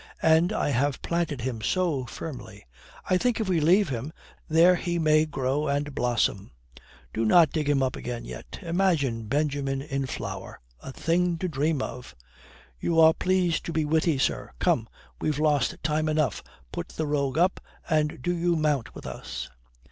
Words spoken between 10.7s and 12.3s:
A thing to dream of."